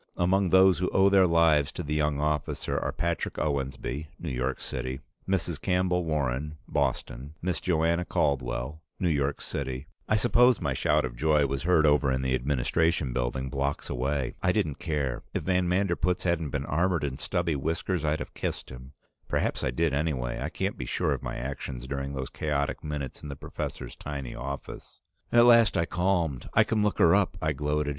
Among 0.17 0.49
those 0.49 0.79
who 0.79 0.89
owe 0.89 1.09
their 1.09 1.27
lives 1.27 1.71
to 1.73 1.83
the 1.83 1.93
young 1.93 2.19
officer 2.19 2.75
are: 2.75 2.91
Patrick 2.91 3.35
Owensby, 3.37 4.07
New 4.17 4.31
York 4.31 4.59
City; 4.59 4.99
Mrs. 5.29 5.61
Campbell 5.61 6.03
Warren, 6.05 6.57
Boston; 6.67 7.35
Miss 7.39 7.61
Joanna 7.61 8.03
Caldwell, 8.03 8.81
New 8.99 9.09
York 9.11 9.41
City" 9.41 9.85
I 10.09 10.15
suppose 10.15 10.59
my 10.59 10.73
shout 10.73 11.05
of 11.05 11.15
joy 11.15 11.45
was 11.45 11.61
heard 11.61 11.85
over 11.85 12.11
in 12.11 12.23
the 12.23 12.33
Administration 12.33 13.13
Building, 13.13 13.47
blocks 13.47 13.91
away. 13.91 14.33
I 14.41 14.51
didn't 14.51 14.79
care; 14.79 15.21
if 15.35 15.43
van 15.43 15.67
Manderpootz 15.67 16.23
hadn't 16.23 16.49
been 16.49 16.65
armored 16.65 17.03
in 17.03 17.19
stubby 17.19 17.55
whiskers, 17.55 18.03
I'd 18.03 18.17
have 18.17 18.33
kissed 18.33 18.71
him. 18.71 18.93
Perhaps 19.27 19.63
I 19.63 19.69
did 19.69 19.93
anyway; 19.93 20.39
I 20.41 20.49
can't 20.49 20.77
be 20.79 20.85
sure 20.87 21.13
of 21.13 21.21
my 21.21 21.35
actions 21.35 21.85
during 21.85 22.13
those 22.13 22.29
chaotic 22.31 22.83
minutes 22.83 23.21
in 23.21 23.29
the 23.29 23.35
professor's 23.35 23.95
tiny 23.95 24.33
office. 24.33 24.99
At 25.31 25.45
last 25.45 25.77
I 25.77 25.85
calmed. 25.85 26.49
"I 26.55 26.63
can 26.63 26.81
look 26.81 26.97
her 26.97 27.13
up!" 27.13 27.37
I 27.39 27.53
gloated. 27.53 27.89